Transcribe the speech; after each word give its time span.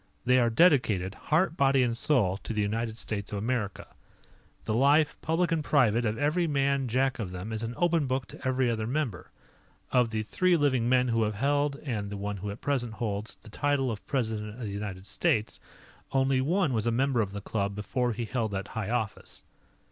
They 0.25 0.39
are 0.39 0.49
dedicated, 0.49 1.13
heart, 1.13 1.55
body, 1.55 1.83
and 1.83 1.95
soul 1.95 2.37
to 2.37 2.53
the 2.53 2.61
United 2.63 2.97
States 2.97 3.31
of 3.31 3.37
America. 3.37 3.85
The 4.65 4.73
life, 4.73 5.15
public 5.21 5.51
and 5.51 5.63
private, 5.63 6.05
of 6.05 6.17
every 6.17 6.47
man 6.47 6.87
Jack 6.87 7.19
of 7.19 7.29
them 7.29 7.53
is 7.53 7.61
an 7.61 7.75
open 7.77 8.07
book 8.07 8.25
to 8.29 8.43
every 8.43 8.67
other 8.67 8.87
member. 8.87 9.29
Of 9.91 10.09
the 10.09 10.23
three 10.23 10.57
living 10.57 10.89
men 10.89 11.09
who 11.09 11.21
have 11.21 11.35
held 11.35 11.75
and 11.83 12.09
the 12.09 12.17
one 12.17 12.37
who 12.37 12.49
at 12.49 12.61
present 12.61 12.93
holds 12.93 13.35
the 13.35 13.49
title 13.51 13.91
of 13.91 14.03
President 14.07 14.55
of 14.59 14.61
the 14.61 14.71
United 14.71 15.05
States, 15.05 15.59
only 16.13 16.41
one 16.41 16.73
was 16.73 16.87
a 16.87 16.91
member 16.91 17.21
of 17.21 17.31
the 17.31 17.39
club 17.39 17.75
before 17.75 18.13
he 18.13 18.25
held 18.25 18.49
that 18.53 18.69
high 18.69 18.89
office. 18.89 19.43